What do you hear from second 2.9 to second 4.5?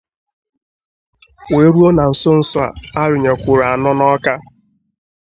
a rụnyèkwùrù anọ n'Awka